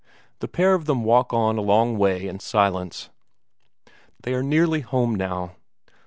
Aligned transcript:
The 0.39 0.47
pair 0.47 0.73
of 0.73 0.85
them 0.85 1.03
walk 1.03 1.31
on 1.31 1.59
a 1.59 1.61
long 1.61 1.95
way 1.95 2.27
in 2.27 2.39
silence; 2.39 3.11
they 4.23 4.33
are 4.33 4.41
nearly 4.41 4.81
home 4.81 5.13
now. 5.13 5.57